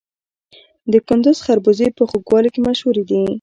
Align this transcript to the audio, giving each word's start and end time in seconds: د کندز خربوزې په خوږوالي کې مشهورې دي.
د 0.91 0.93
کندز 1.07 1.37
خربوزې 1.45 1.87
په 1.97 2.03
خوږوالي 2.09 2.49
کې 2.53 2.61
مشهورې 2.67 3.03
دي. 3.09 3.21